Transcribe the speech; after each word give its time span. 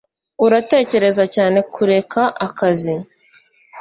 uratekereza 0.45 1.23
cyane 1.35 1.59
kureka 1.73 2.21
akazi 2.47 2.95